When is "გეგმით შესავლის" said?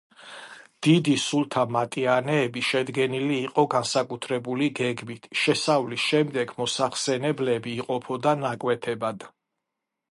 4.81-6.09